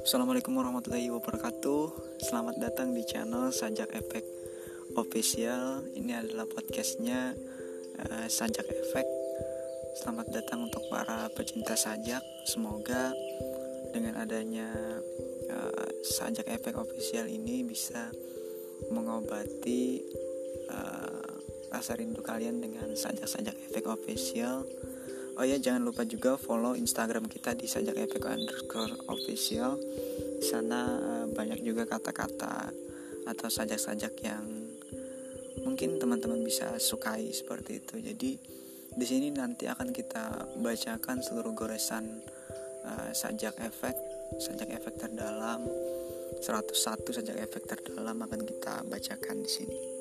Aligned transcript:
Assalamualaikum 0.00 0.56
warahmatullahi 0.56 1.12
wabarakatuh. 1.12 1.82
Selamat 2.24 2.56
datang 2.56 2.96
di 2.96 3.04
channel 3.04 3.52
Sajak 3.52 3.92
Efek 3.92 4.24
Official. 4.96 5.84
Ini 5.92 6.24
adalah 6.24 6.48
podcastnya 6.48 7.36
uh, 8.00 8.26
Sajak 8.28 8.64
Efek. 8.64 9.04
Selamat 10.00 10.32
datang 10.32 10.64
untuk 10.64 10.80
para 10.88 11.28
pecinta 11.36 11.76
sajak 11.76 12.24
Semoga 12.48 13.12
dengan 13.92 14.16
adanya 14.16 14.68
uh, 15.52 15.88
Sajak 16.00 16.48
Efek 16.48 16.80
Official 16.80 17.28
ini 17.28 17.60
bisa 17.60 18.08
mengobati 18.88 20.00
uh, 20.72 21.30
rasa 21.70 21.94
rindu 21.94 22.20
kalian 22.20 22.58
dengan 22.58 22.92
sajak-sajak 22.98 23.54
efek 23.70 23.86
official 23.86 24.66
Oh 25.40 25.48
ya 25.48 25.56
jangan 25.56 25.88
lupa 25.88 26.04
juga 26.04 26.36
follow 26.36 26.76
Instagram 26.76 27.24
kita 27.24 27.56
di 27.56 27.64
sajak 27.64 27.96
efek 27.96 28.28
underscore 28.28 28.92
official. 29.08 29.80
Di 30.36 30.44
sana 30.44 30.84
uh, 30.84 31.26
banyak 31.32 31.64
juga 31.64 31.88
kata-kata 31.88 32.68
atau 33.24 33.48
sajak-sajak 33.48 34.20
yang 34.20 34.44
mungkin 35.64 35.96
teman-teman 35.96 36.44
bisa 36.44 36.76
sukai 36.76 37.32
seperti 37.32 37.80
itu. 37.80 38.04
Jadi 38.04 38.36
di 38.92 39.06
sini 39.08 39.32
nanti 39.32 39.64
akan 39.64 39.96
kita 39.96 40.60
bacakan 40.60 41.24
seluruh 41.24 41.56
goresan 41.56 42.20
uh, 42.84 43.08
sajak 43.16 43.56
efek, 43.64 43.96
sajak 44.44 44.76
efek 44.76 45.00
terdalam 45.00 45.64
101 46.44 47.16
sajak 47.16 47.36
efek 47.40 47.64
terdalam 47.64 48.20
akan 48.20 48.44
kita 48.44 48.84
bacakan 48.84 49.40
di 49.40 49.48
sini. 49.48 49.99